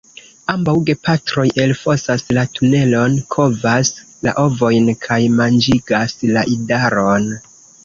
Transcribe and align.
Ambaŭ 0.51 0.73
gepatroj 0.85 1.45
elfosas 1.65 2.25
la 2.37 2.45
tunelon, 2.55 3.19
kovas 3.37 3.93
la 4.29 4.35
ovojn 4.47 4.91
kaj 5.07 5.21
manĝigas 5.43 6.19
la 6.35 6.49
idaron. 6.59 7.33